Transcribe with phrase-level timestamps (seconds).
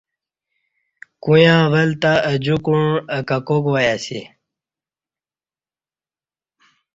[1.23, 4.21] کویاں ولہ تہ اہ جکوع اہ ککاک وای اسی